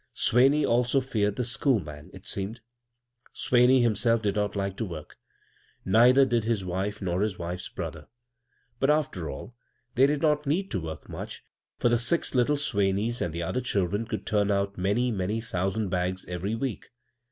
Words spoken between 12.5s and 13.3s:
Swaneys